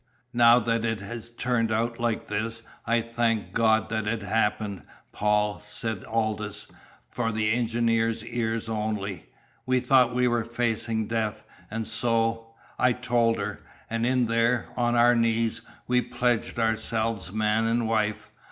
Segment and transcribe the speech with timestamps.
[0.33, 4.81] "Now that it has turned out like this I thank God that it happened,
[5.11, 6.71] Paul," said Aldous,
[7.11, 9.21] for the engineer's ears alone.
[9.67, 13.61] "We thought we were facing death, and so I told her.
[13.91, 18.31] And in there, on our knees, we pledged ourselves man and wife.